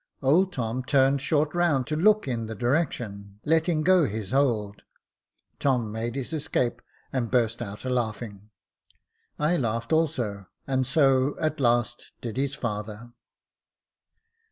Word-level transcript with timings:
Old 0.23 0.51
Tom 0.51 0.81
turned 0.83 1.21
short 1.21 1.53
round 1.53 1.85
to 1.85 1.95
look 1.95 2.27
in 2.27 2.47
the 2.47 2.55
direction, 2.55 3.39
letting 3.45 3.83
go 3.83 4.05
his 4.05 4.31
hold. 4.31 4.81
Tom 5.59 5.91
made 5.91 6.15
his 6.15 6.33
escape, 6.33 6.81
and 7.13 7.29
burst 7.29 7.61
out 7.61 7.85
a 7.85 7.89
laughing. 7.91 8.49
I 9.37 9.57
laughed 9.57 9.93
also, 9.93 10.47
and 10.65 10.87
so 10.87 11.35
at 11.39 11.59
last 11.59 12.13
did 12.19 12.35
his 12.35 12.55
father. 12.55 13.13